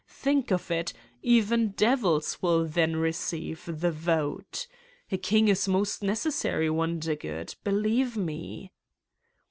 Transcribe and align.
Think 0.07 0.49
of 0.49 0.71
it: 0.71 0.93
even 1.21 1.73
devils 1.73 2.39
will 2.41 2.65
then 2.65 2.95
receive 2.95 3.65
the 3.67 3.91
vote. 3.91 4.65
A 5.11 5.17
King 5.19 5.47
is 5.47 5.67
most 5.67 6.01
necessary, 6.01 6.71
Wondergood. 6.71 7.53
Believe 7.63 8.17
me." 8.17 8.71